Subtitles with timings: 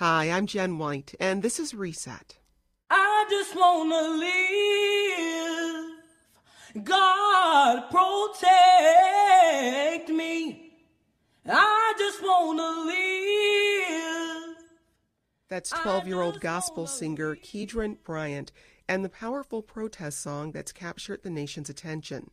[0.00, 2.38] Hi, I'm Jen White, and this is Reset.
[2.88, 4.00] I just want to
[6.72, 6.86] live.
[6.86, 8.48] God protect
[10.08, 10.72] me.
[11.46, 12.84] I just want to
[14.46, 14.56] live.
[15.50, 18.52] That's 12 year old gospel singer Kedron Bryant
[18.88, 22.30] and the powerful protest song that's captured the nation's attention.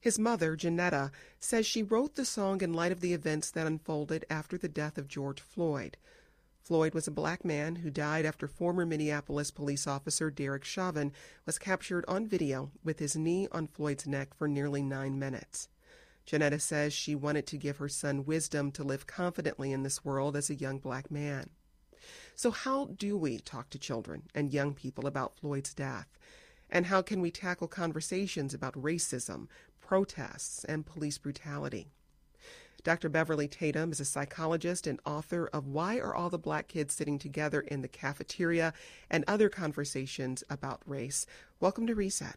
[0.00, 4.24] His mother, Johnetta, says she wrote the song in light of the events that unfolded
[4.28, 5.96] after the death of George Floyd.
[6.64, 11.12] Floyd was a black man who died after former Minneapolis police officer Derek Chauvin
[11.44, 15.68] was captured on video with his knee on Floyd's neck for nearly nine minutes.
[16.26, 20.36] Johnetta says she wanted to give her son wisdom to live confidently in this world
[20.36, 21.50] as a young black man.
[22.34, 26.08] So, how do we talk to children and young people about Floyd's death?
[26.70, 29.48] And how can we tackle conversations about racism,
[29.82, 31.92] protests, and police brutality?
[32.84, 33.08] Dr.
[33.08, 37.18] Beverly Tatum is a psychologist and author of Why Are All the Black Kids Sitting
[37.18, 38.74] Together in the Cafeteria
[39.08, 41.24] and Other Conversations About Race.
[41.60, 42.36] Welcome to Reset.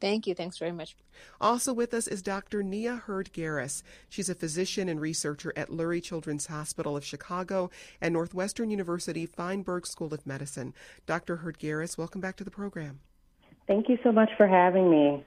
[0.00, 0.34] Thank you.
[0.36, 0.94] Thanks very much.
[1.40, 2.62] Also with us is Dr.
[2.62, 3.82] Nia Heard Garris.
[4.08, 7.68] She's a physician and researcher at Lurie Children's Hospital of Chicago
[8.00, 10.72] and Northwestern University Feinberg School of Medicine.
[11.04, 11.38] Dr.
[11.38, 13.00] Heard Garris, welcome back to the program.
[13.66, 15.24] Thank you so much for having me.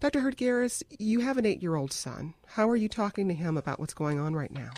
[0.00, 0.20] Dr.
[0.20, 2.34] Heard Garris, you have an eight year old son.
[2.46, 4.70] How are you talking to him about what's going on right now?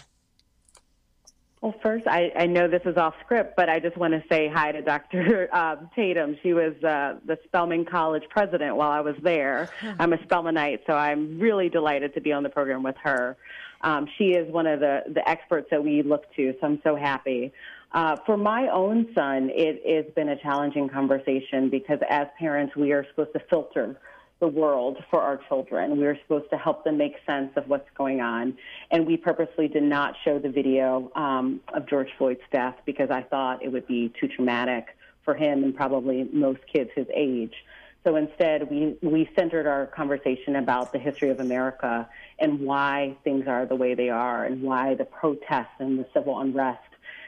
[1.61, 4.49] Well, first, I, I know this is off script, but I just want to say
[4.49, 5.49] hi to Dr.
[5.53, 6.39] Uh, um, Tatum.
[6.43, 9.69] She was uh, the Spelman College president while I was there.
[9.99, 13.37] I'm a Spelmanite, so I'm really delighted to be on the program with her.
[13.83, 16.97] Um, she is one of the, the experts that we look to, so I'm so
[16.97, 17.53] happy.
[17.93, 22.93] Uh, for my own son, it has been a challenging conversation because as parents, we
[22.93, 23.99] are supposed to filter
[24.41, 25.99] the world for our children.
[25.99, 28.57] We were supposed to help them make sense of what's going on.
[28.91, 33.23] And we purposely did not show the video um, of George Floyd's death because I
[33.23, 34.87] thought it would be too traumatic
[35.25, 37.55] for him and probably most kids his age.
[38.03, 42.09] So instead, we, we centered our conversation about the history of America
[42.39, 46.41] and why things are the way they are and why the protests and the civil
[46.41, 46.81] unrest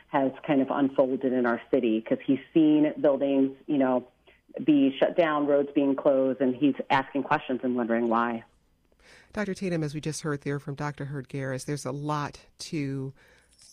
[0.08, 4.06] has kind of unfolded in our city because he's seen buildings, you know,
[4.64, 8.44] be shut down, roads being closed, and he's asking questions and wondering why.
[9.32, 9.54] Dr.
[9.54, 11.06] Tatum, as we just heard there from Dr.
[11.06, 13.14] Heard Garris, there's a lot to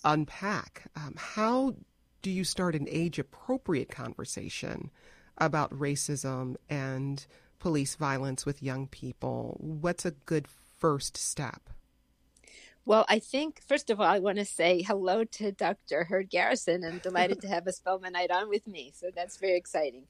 [0.06, 0.84] unpack.
[0.96, 1.76] Um, how
[2.22, 4.90] do you start an age appropriate conversation
[5.38, 7.26] about racism and
[7.60, 9.58] police violence with young people?
[9.60, 11.70] What's a good first step?
[12.86, 16.06] Well, I think, first of all, I want to say hello to Dr.
[16.06, 16.84] Heard Garrison.
[16.84, 18.92] I'm delighted to have a Spelmanite on with me.
[18.96, 20.06] So that's very exciting.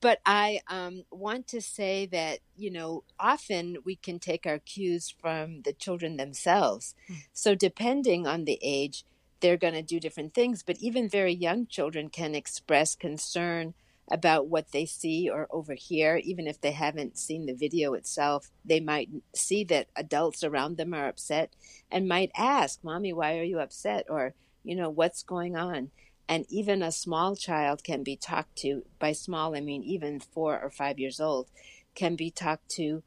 [0.00, 5.14] But I um, want to say that, you know, often we can take our cues
[5.20, 6.94] from the children themselves.
[7.10, 7.16] Mm.
[7.32, 9.04] So depending on the age,
[9.40, 10.62] they're going to do different things.
[10.62, 13.74] But even very young children can express concern
[14.10, 18.50] about what they see or overhear, even if they haven't seen the video itself.
[18.64, 21.54] They might see that adults around them are upset
[21.90, 24.06] and might ask, Mommy, why are you upset?
[24.08, 25.90] Or, you know, what's going on?
[26.28, 30.60] And even a small child can be talked to, by small, I mean even four
[30.60, 31.48] or five years old,
[31.94, 33.02] can be talked to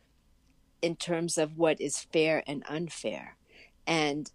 [0.81, 3.37] in terms of what is fair and unfair.
[3.87, 4.31] And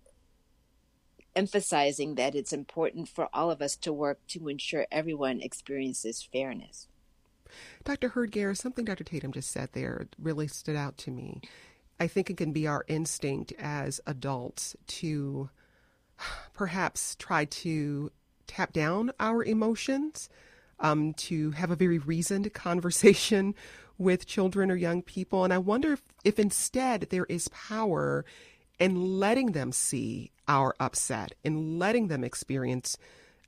[1.35, 6.89] emphasizing that it's important for all of us to work to ensure everyone experiences fairness.
[7.85, 8.11] Dr.
[8.11, 9.05] Heard Garris, something Dr.
[9.05, 11.41] Tatum just said there really stood out to me.
[11.99, 15.51] I think it can be our instinct as adults to
[16.55, 18.11] perhaps try to
[18.47, 20.29] tap down our emotions,
[20.81, 23.55] um, to have a very reasoned conversation
[23.99, 25.45] with children or young people.
[25.45, 28.25] And I wonder if, if instead there is power
[28.79, 32.99] in letting them see our upset and letting them experience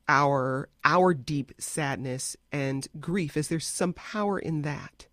[0.08, 5.06] our our deep sadness and grief is there some power in that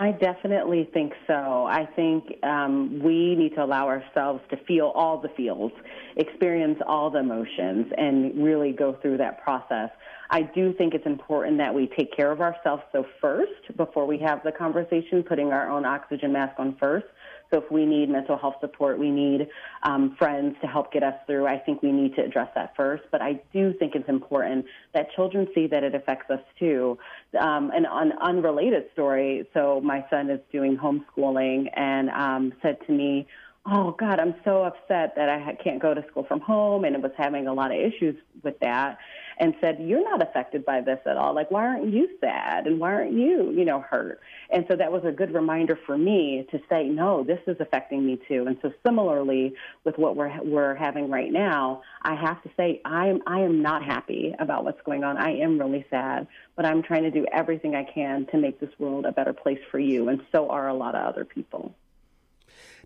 [0.00, 1.66] I definitely think so.
[1.66, 5.72] I think um, we need to allow ourselves to feel all the feels,
[6.16, 9.90] experience all the emotions, and really go through that process.
[10.30, 14.18] I do think it's important that we take care of ourselves so first before we
[14.18, 17.06] have the conversation, putting our own oxygen mask on first,
[17.50, 19.48] so if we need mental health support, we need
[19.82, 21.46] um, friends to help get us through.
[21.46, 23.04] I think we need to address that first.
[23.10, 26.98] But I do think it's important that children see that it affects us too.
[27.38, 27.86] Um, an
[28.20, 29.48] unrelated story.
[29.54, 33.26] So my son is doing homeschooling and um, said to me,
[33.70, 37.02] "Oh God, I'm so upset that I can't go to school from home," and it
[37.02, 38.98] was having a lot of issues with that.
[39.38, 41.34] and said, You're not affected by this at all.
[41.34, 42.66] Like, why aren't you sad?
[42.66, 44.20] And why aren't you, you know, hurt?
[44.50, 48.04] And so that was a good reminder for me to say, No, this is affecting
[48.04, 48.44] me too.
[48.46, 49.54] And so similarly
[49.84, 53.62] with what we're we're having right now, I have to say I am I am
[53.62, 55.16] not happy about what's going on.
[55.16, 56.26] I am really sad,
[56.56, 59.60] but I'm trying to do everything I can to make this world a better place
[59.70, 61.74] for you, and so are a lot of other people.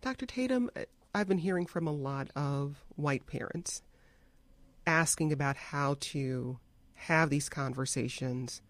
[0.03, 0.27] Dr.
[0.27, 0.69] Tatum,
[1.15, 3.83] I've been hearing from a lot of white parents
[4.85, 6.59] asking about how to
[6.95, 8.63] have these conversations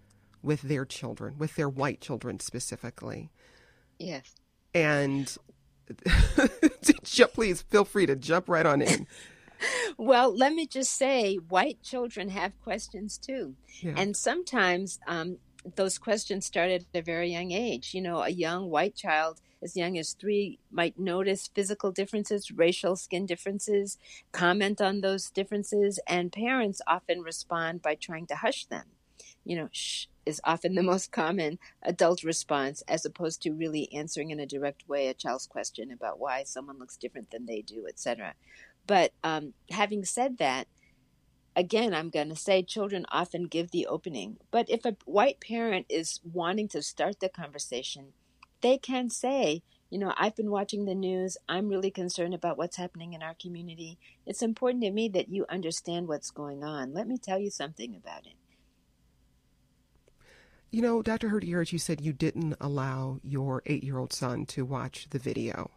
[0.42, 3.30] with their children, with their white children specifically.
[3.98, 4.34] Yes.
[4.74, 5.34] And
[7.32, 9.06] please feel free to jump right on in.
[9.96, 13.54] well, let me just say, white children have questions too.
[13.80, 13.94] Yeah.
[13.96, 15.38] And sometimes um,
[15.76, 17.94] those questions start at a very young age.
[17.94, 22.96] You know, a young white child as young as three might notice physical differences, racial
[22.96, 23.98] skin differences,
[24.32, 28.86] comment on those differences, and parents often respond by trying to hush them.
[29.44, 34.30] You know, shh is often the most common adult response as opposed to really answering
[34.30, 37.86] in a direct way a child's question about why someone looks different than they do,
[37.88, 38.34] etc.
[38.86, 40.68] But um, having said that,
[41.56, 44.38] again, I'm going to say children often give the opening.
[44.50, 48.12] But if a white parent is wanting to start the conversation,
[48.62, 51.36] they can say, you know, I've been watching the news.
[51.48, 53.98] I'm really concerned about what's happening in our community.
[54.24, 56.94] It's important to me that you understand what's going on.
[56.94, 58.32] Let me tell you something about it.
[60.70, 61.28] You know, Dr.
[61.28, 65.70] Heard-Garris, you said you didn't allow your eight year old son to watch the video.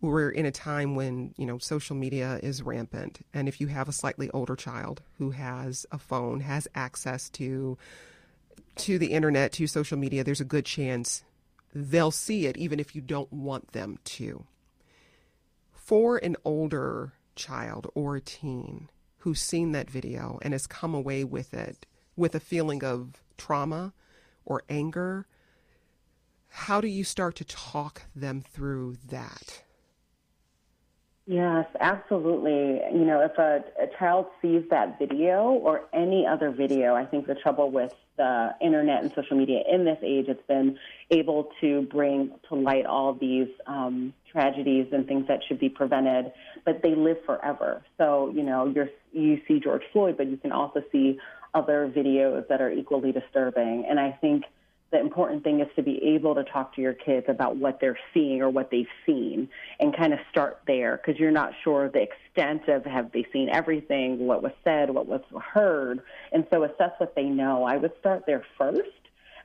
[0.00, 3.24] We're in a time when, you know, social media is rampant.
[3.32, 7.78] And if you have a slightly older child who has a phone, has access to
[8.76, 11.22] to the internet, to social media, there's a good chance
[11.74, 14.46] they'll see it even if you don't want them to.
[15.72, 18.88] For an older child or a teen
[19.18, 21.86] who's seen that video and has come away with it
[22.16, 23.92] with a feeling of trauma
[24.44, 25.26] or anger,
[26.48, 29.64] how do you start to talk them through that?
[31.26, 32.82] Yes, absolutely.
[32.92, 37.26] You know, if a, a child sees that video or any other video, I think
[37.26, 40.78] the trouble with the internet and social media in this age, it's been
[41.10, 46.30] able to bring to light all these um, tragedies and things that should be prevented,
[46.66, 47.82] but they live forever.
[47.96, 51.18] So, you know, you're, you see George Floyd, but you can also see
[51.54, 53.86] other videos that are equally disturbing.
[53.88, 54.44] And I think
[54.94, 57.98] the important thing is to be able to talk to your kids about what they're
[58.14, 59.48] seeing or what they've seen
[59.80, 63.48] and kind of start there because you're not sure the extent of have they seen
[63.48, 65.20] everything, what was said, what was
[65.52, 66.00] heard.
[66.30, 67.64] And so assess what they know.
[67.64, 68.88] I would start there first.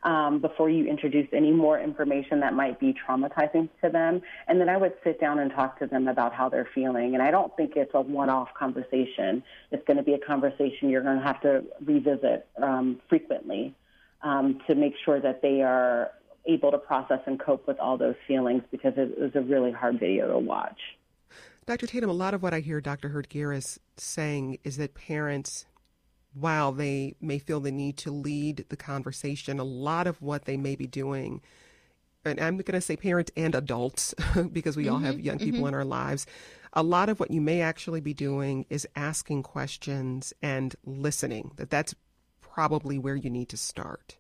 [0.02, 4.22] Um, before you introduce any more information that might be traumatizing to them.
[4.48, 7.16] And then I would sit down and talk to them about how they're feeling.
[7.16, 9.44] And I don't think it's a one off conversation.
[9.72, 13.76] It's going to be a conversation you're going to have to revisit um, frequently
[14.22, 16.12] um, to make sure that they are
[16.46, 20.00] able to process and cope with all those feelings because it was a really hard
[20.00, 20.80] video to watch.
[21.66, 21.86] Dr.
[21.86, 23.10] Tatum, a lot of what I hear Dr.
[23.10, 25.68] Heard-Garris saying is that parents,
[26.34, 30.58] while they may feel the need to lead the conversation, a lot of what they
[30.58, 31.42] may be doing,
[32.26, 34.16] and I'm going to say parents and adults
[34.52, 35.68] because we mm-hmm, all have mm-hmm, young people mm-hmm.
[35.68, 36.26] in our lives,
[36.74, 41.52] a lot of what you may actually be doing is asking questions and listening.
[41.58, 41.94] That that's
[42.60, 44.18] probably where you need to start.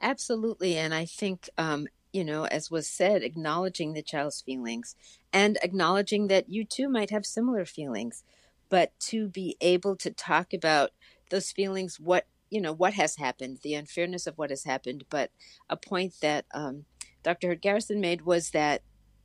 [0.00, 0.78] Absolutely.
[0.78, 4.96] And I think, um, you know, as was said, acknowledging the child's feelings
[5.30, 8.24] and acknowledging that you too might have similar feelings,
[8.70, 10.92] but to be able to talk about
[11.28, 15.04] those feelings, what, you know, what has happened, the unfairness of what has happened.
[15.10, 15.30] But
[15.68, 16.86] a point that um,
[17.22, 17.48] Dr.
[17.48, 18.80] Heard-Garrison made was that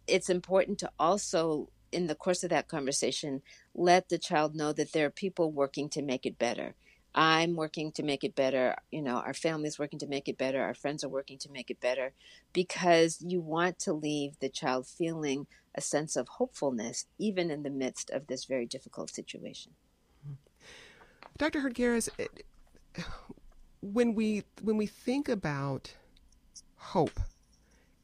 [0.08, 3.42] it's important to also in the course of that conversation,
[3.74, 6.76] let the child know that there are people working to make it better.
[7.20, 8.78] I'm working to make it better.
[8.92, 10.62] You know, our family's working to make it better.
[10.64, 12.14] Our friends are working to make it better
[12.54, 15.46] because you want to leave the child feeling
[15.76, 19.74] a sense of hopefulness, even in the midst of this very difficult situation.
[21.38, 21.60] Dr.
[21.60, 23.02] Heard-Garris, eh,
[23.82, 25.92] when we when we think about
[26.78, 27.20] hope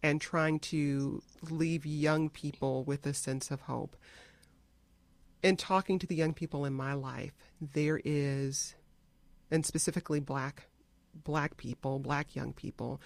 [0.04, 3.96] and trying to leave young people with a sense of hope,
[5.42, 7.32] in talking to the young people in my life,
[7.62, 8.76] there is
[9.56, 10.68] and specifically black
[11.24, 13.02] black people, black young people,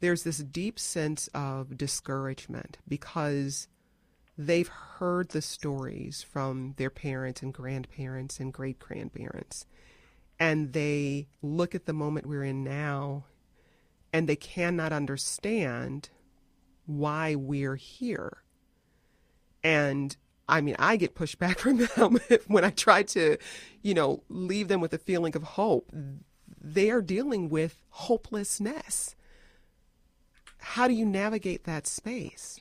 [0.00, 3.68] there's this deep sense of discouragement because
[4.36, 9.66] they've heard the stories from their parents and grandparents and great grandparents.
[10.38, 13.24] And they look at the moment we're in now
[14.12, 16.10] and they cannot understand
[16.84, 18.42] why we're here.
[19.62, 20.14] And
[20.48, 23.38] I mean, I get pushed back from them when I try to,
[23.82, 25.90] you know, leave them with a feeling of hope.
[26.60, 29.14] They are dealing with hopelessness.
[30.58, 32.58] How do you navigate that space?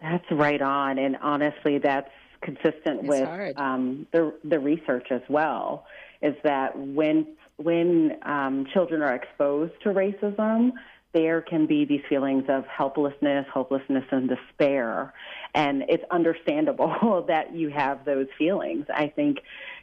[0.00, 5.86] That's right on, and honestly, that's consistent It's with um, the the research as well.
[6.22, 10.72] Is that when when um, children are exposed to racism,
[11.12, 15.12] there can be these feelings of helplessness, hopelessness, and despair,
[15.54, 18.86] and it's understandable that you have those feelings.
[18.92, 19.38] I think,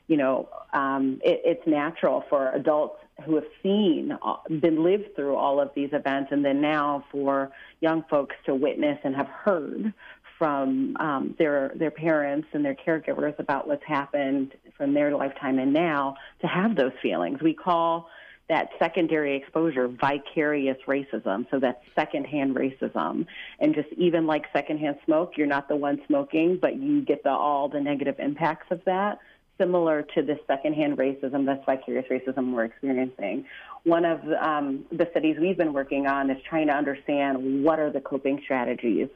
[0.08, 5.36] you know, um, it, it's natural for adults who have seen, uh, been lived through
[5.36, 9.94] all of these events, and then now for young folks to witness and have heard
[10.38, 15.72] from um, their their parents and their caregivers about what's happened from their lifetime and
[15.72, 17.42] now to have those feelings.
[17.42, 18.10] We call
[18.48, 21.50] that secondary exposure vicarious racism.
[21.50, 23.26] So that's secondhand racism.
[23.60, 27.32] And just even like secondhand smoke, you're not the one smoking, but you get the
[27.32, 29.20] all the negative impacts of that.
[29.58, 33.46] Similar to the secondhand racism, that's vicarious racism we're experiencing.
[33.84, 37.92] One of um, the studies we've been working on is trying to understand what are
[37.92, 39.08] the coping strategies.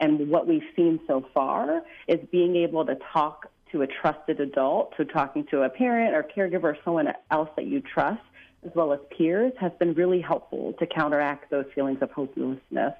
[0.00, 4.94] And what we've seen so far is being able to talk to a trusted adult,
[4.96, 8.20] so talking to a parent or caregiver or someone else that you trust,
[8.64, 12.94] as well as peers, has been really helpful to counteract those feelings of hopelessness.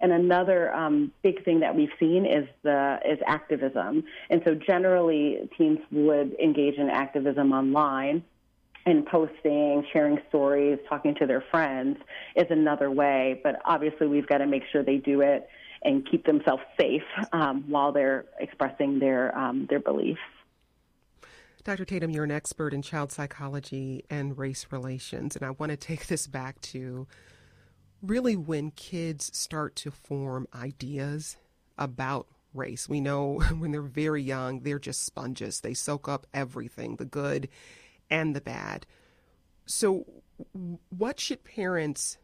[0.00, 4.04] And another um, big thing that we've seen is the is activism.
[4.30, 8.24] And so generally, teens would engage in activism online,
[8.84, 11.98] and posting, sharing stories, talking to their friends
[12.34, 13.40] is another way.
[13.44, 15.48] But obviously, we've got to make sure they do it
[15.84, 17.02] and keep themselves safe
[17.32, 20.20] um, while they're expressing their um, their beliefs.
[21.64, 21.84] Dr.
[21.84, 26.08] Tatum, you're an expert in child psychology and race relations, and I want to take
[26.08, 27.06] this back to
[28.02, 31.36] really when kids start to form ideas
[31.78, 32.88] about race.
[32.88, 35.60] We know when they're very young, they're just sponges.
[35.60, 37.48] They soak up everything, the good
[38.10, 38.84] and the bad.
[39.64, 40.04] So,
[40.88, 42.18] what should parents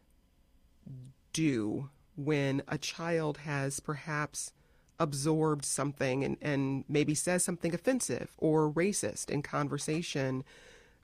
[1.32, 4.52] do when a child has perhaps
[5.00, 10.44] absorbed something and, and maybe says something offensive or racist in conversation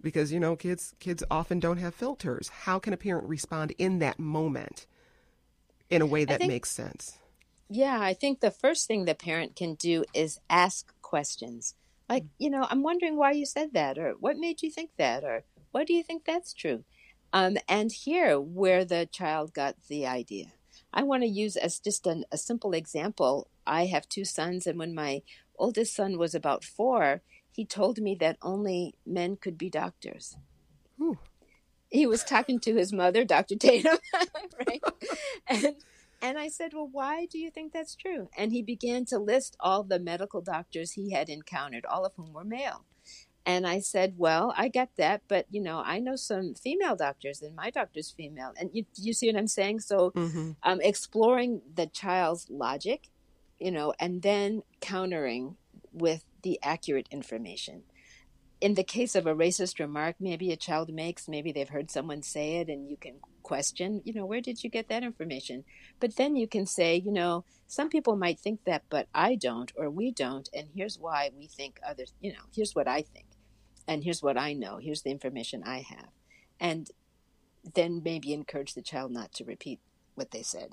[0.01, 4.01] because you know kids kids often don't have filters how can a parent respond in
[4.01, 4.87] that moment
[5.89, 7.19] in a way that think- makes sense
[7.71, 11.75] Yeah, I think the first thing the parent can do is ask questions.
[12.11, 15.25] Like, you know, I'm wondering why you said that, or what made you think that,
[15.25, 16.85] or why do you think that's true?
[17.33, 20.53] Um, and hear where the child got the idea.
[20.95, 23.49] I want to use as just an, a simple example.
[23.67, 25.23] I have two sons, and when my
[25.59, 30.37] oldest son was about four, he told me that only men could be doctors.
[30.97, 31.19] Whew.
[31.91, 33.57] He was talking to his mother, Dr.
[33.57, 33.99] Tatum,
[34.67, 34.83] right?
[35.49, 35.77] And
[36.23, 38.31] and I said, Well, why do you think that's true?
[38.39, 42.33] And he began to list all the medical doctors he had encountered, all of whom
[42.33, 42.87] were male.
[43.47, 47.43] And I said, Well, I get that, but you know, I know some female doctors,
[47.43, 48.53] and my doctor's female.
[48.59, 49.81] And you, you see what I'm saying?
[49.81, 53.09] So, hmm um, exploring the child's logic,
[53.59, 55.57] you know, and then countering
[55.93, 57.83] with the accurate information.
[58.61, 62.23] In the case of a racist remark, maybe a child makes, maybe they've heard someone
[62.23, 65.65] say it, and you can question, you know, where did you get that information?
[66.01, 69.71] But then you can say, you know, some people might think that, but I don't,
[69.77, 73.27] or we don't, and here's why we think other, you know, here's what I think,
[73.89, 76.09] and here's what I know, here's the information I have.
[76.61, 76.91] And
[77.75, 79.81] then maybe encourage the child not to repeat
[80.15, 80.73] what they said.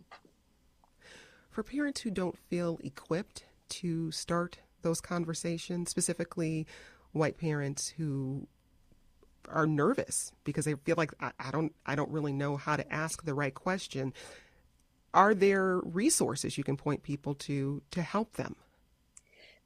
[1.50, 6.66] for parents who don't feel equipped to start those conversations specifically
[7.12, 8.48] white parents who
[9.50, 12.94] are nervous because they feel like I, I don't I don't really know how to
[12.94, 14.14] ask the right question
[15.14, 18.56] are there resources you can point people to to help them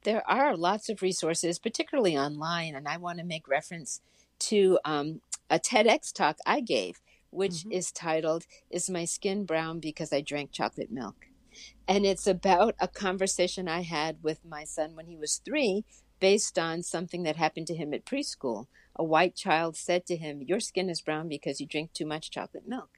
[0.06, 4.00] There are lots of resources, particularly online, and I want to make reference
[4.38, 5.20] to um,
[5.50, 10.52] a TEDx talk I gave, which is titled "Is My Skin Brown Because I Drank
[10.52, 11.26] Chocolate Milk?"
[11.88, 15.84] And it's about a conversation I had with my son when he was three,
[16.20, 18.68] based on something that happened to him at preschool.
[18.94, 22.30] A white child said to him, "Your skin is brown because you drink too much
[22.30, 22.90] chocolate milk,"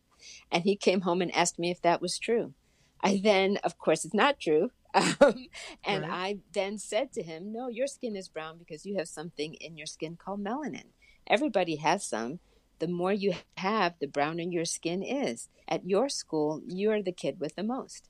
[0.53, 2.53] and he came home and asked me if that was true.
[3.01, 4.73] I then, of course, it's not true.
[5.21, 5.49] Um,
[5.85, 6.11] and Right.
[6.11, 9.77] I then said to him, No, your skin is brown because you have something in
[9.77, 10.93] your skin called melanin.
[11.27, 12.41] Everybody has some.
[12.79, 15.49] The more you have, the browner your skin is.
[15.69, 18.09] At your school, you're the kid with the most.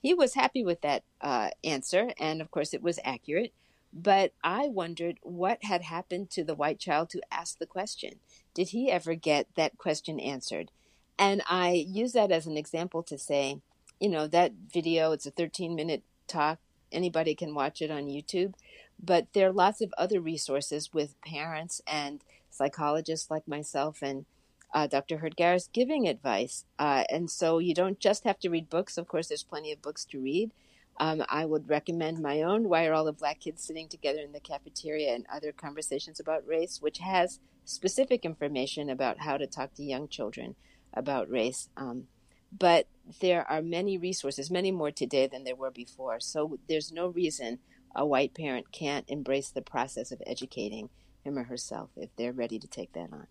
[0.00, 3.52] He was happy with that uh, answer, and of course, it was accurate.
[3.92, 8.20] But I wondered what had happened to the white child who asked the question.
[8.54, 10.70] Did he ever get that question answered?
[11.18, 13.60] And I use that as an example to say,
[13.98, 16.58] you know, that video, it's a 13 minute talk,
[16.92, 18.54] anybody can watch it on YouTube.
[19.02, 24.26] But there are lots of other resources with parents and psychologists like myself and
[24.72, 25.18] uh, Dr.
[25.18, 26.64] Heard Garris giving advice.
[26.78, 28.98] Uh, and so you don't just have to read books.
[28.98, 30.52] Of course, there's plenty of books to read.
[30.98, 34.32] Um, I would recommend my own Why Are All the Black Kids Sitting Together in
[34.32, 39.72] the Cafeteria and Other Conversations About Race, which has specific information about how to talk
[39.74, 40.56] to young children
[40.92, 41.70] about race.
[41.76, 42.08] Um,
[42.52, 42.86] but
[43.20, 46.20] there are many resources, many more today than there were before.
[46.20, 47.58] So there's no reason
[47.94, 50.90] a white parent can't embrace the process of educating
[51.24, 53.26] him or herself if they're ready to take that on.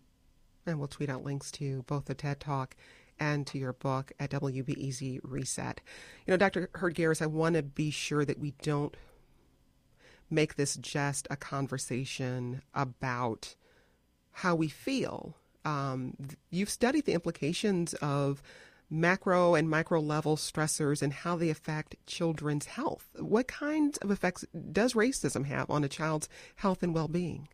[0.66, 2.76] And we'll tweet out links to both the TED Talk
[3.18, 5.80] and to your book at WBEZ Reset.
[6.26, 6.70] You know, Dr.
[6.74, 8.96] Heard Garris, I want to be sure that we don't
[10.30, 13.54] make this just a conversation about
[14.32, 15.36] how we feel.
[15.64, 16.14] Um,
[16.50, 18.42] you've studied the implications of
[18.90, 23.08] macro and micro level stressors and how they affect children's health.
[23.18, 27.48] What kinds of effects does racism have on a child's health and well being?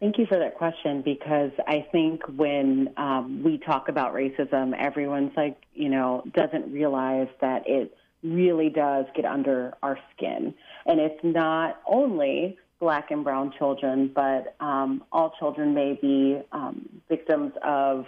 [0.00, 5.32] Thank you for that question because I think when um, we talk about racism, everyone's
[5.36, 10.54] like, you know, doesn't realize that it really does get under our skin.
[10.84, 17.00] And it's not only black and brown children, but um, all children may be um,
[17.08, 18.04] victims of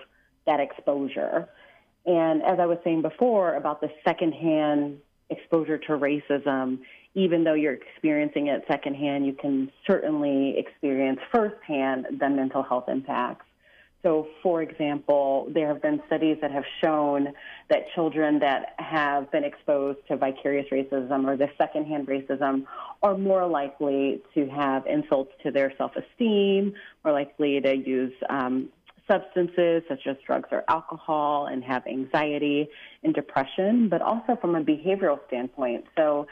[0.49, 1.49] that exposure.
[2.07, 4.99] And as I was saying before about the secondhand
[5.31, 6.79] exposure to racism,
[7.15, 13.45] even though you're experiencing it secondhand, you can certainly experience firsthand the mental health impacts.
[14.03, 17.35] So, for example, there have been studies that have shown
[17.69, 22.65] that children that have been exposed to vicarious racism or the secondhand racism
[23.03, 26.75] are more likely to have insults to their self esteem,
[27.05, 28.69] more likely to use um,
[29.09, 32.69] substances such as drugs or alcohol and have anxiety
[33.03, 35.85] and depression, but also from a behavioral standpoint.
[35.97, 36.27] So,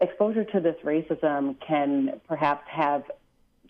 [0.00, 3.04] exposure to this racism can perhaps have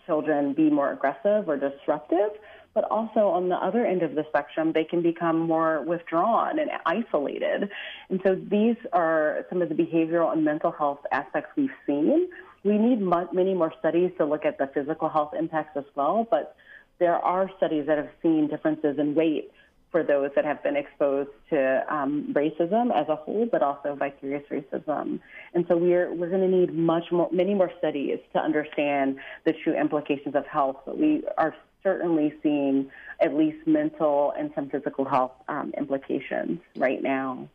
[0.05, 2.31] children be more aggressive or disruptive,
[2.73, 6.69] but also on the other end of the spectrum, they can become more withdrawn and
[6.85, 7.69] isolated.
[8.09, 12.29] And so these are some of the behavioral and mental health aspects we've seen.
[12.63, 12.99] We need
[13.33, 16.55] many more studies to look at the physical health impacts as well, but
[16.99, 19.51] there are studies that have seen differences in weight
[19.91, 24.43] for those that have been exposed to um, racism as a whole, but also vicarious
[24.51, 25.19] racism.
[25.53, 29.53] And so we're we're going to need much more, many more studies to understand the
[29.63, 30.77] true implications of health.
[30.85, 37.01] But we are certainly seeing at least mental and some physical health um, implications right
[37.01, 37.47] now.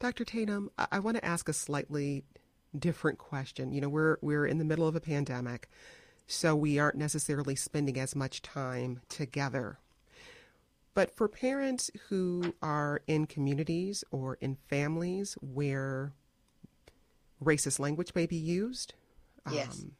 [0.00, 0.24] Dr.
[0.24, 2.24] Tatum, I, I want to ask a slightly
[2.76, 3.72] different question.
[3.72, 5.68] You know, we're we're in the middle of a pandemic,
[6.30, 9.78] so we aren't necessarily spending as much time together
[10.94, 16.12] but for parents who are in communities or in families where
[17.42, 18.94] racist language may be used,
[19.50, 19.80] yes.
[19.82, 19.92] Um,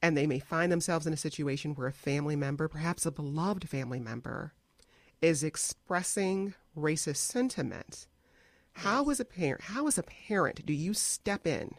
[0.00, 3.68] and they may find themselves in a situation where a family member, perhaps a beloved
[3.68, 4.52] family member,
[5.20, 8.08] is expressing racist sentiment.
[8.72, 11.74] How as a parent, how as a parent do you step in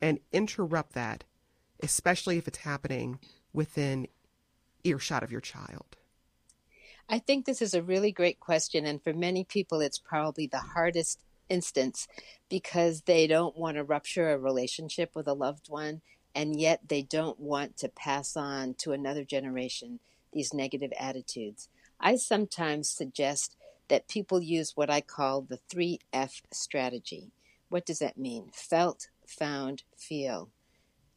[0.00, 1.24] and interrupt that,
[1.84, 3.18] especially if it's happening
[3.52, 4.08] within
[4.82, 5.96] earshot of your child?
[7.08, 8.86] I think this is a really great question.
[8.86, 12.08] And for many people, it's probably the hardest instance
[12.48, 16.00] because they don't want to rupture a relationship with a loved one.
[16.34, 20.00] And yet they don't want to pass on to another generation
[20.32, 21.68] these negative attitudes.
[22.00, 23.56] I sometimes suggest
[23.88, 27.30] that people use what I call the 3F strategy.
[27.68, 28.50] What does that mean?
[28.52, 30.50] Felt, found, feel.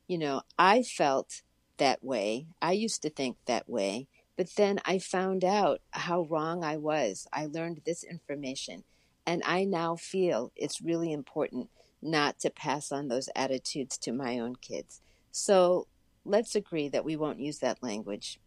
[0.07, 1.41] You know, I felt
[1.77, 2.47] that way.
[2.61, 4.07] I used to think that way.
[4.35, 7.27] But then I found out how wrong I was.
[7.33, 8.83] I learned this information.
[9.25, 11.69] And I now feel it's really important
[12.01, 15.01] not to pass on those attitudes to my own kids.
[15.31, 15.87] So
[16.23, 18.39] let's agree that we won't use that language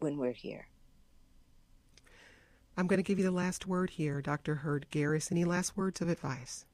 [0.00, 0.68] when we're here.
[2.76, 4.56] I'm going to give you the last word here, Dr.
[4.56, 5.32] Heard Garris.
[5.32, 6.66] Any last words of advice?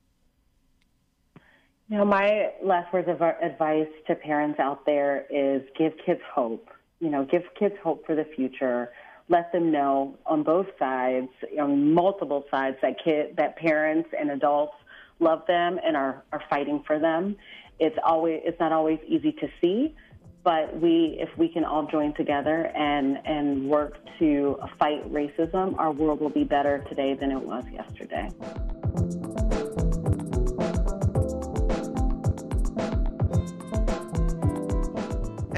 [1.93, 6.69] You know, my last words of advice to parents out there is give kids hope
[7.03, 8.93] you know, give kids hope for the future.
[9.29, 11.29] Let them know on both sides,
[11.61, 14.75] on multiple sides, that kid, that parents and adults
[15.19, 17.37] love them and are, are fighting for them.
[17.81, 19.97] It's always it's not always easy to see,
[20.45, 25.91] but we if we can all join together and and work to fight racism, our
[25.91, 28.29] world will be better today than it was yesterday.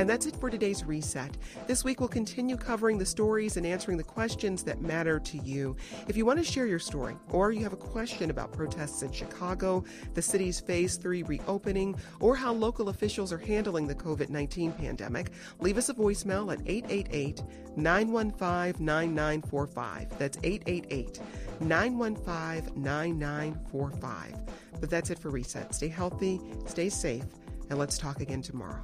[0.04, 1.34] And that's it for today's reset.
[1.66, 5.76] This week we'll continue covering the stories and answering the questions that matter to you.
[6.08, 9.10] If you want to share your story or you have a question about protests in
[9.12, 14.72] Chicago, the city's phase three reopening, or how local officials are handling the COVID 19
[14.72, 17.42] pandemic, leave us a voicemail at 888
[17.74, 20.18] 915 9945.
[20.18, 21.18] That's 888
[21.60, 24.34] 915 9945.
[24.78, 25.74] But that's it for Reset.
[25.74, 27.24] Stay healthy, stay safe,
[27.70, 28.82] and let's talk again tomorrow.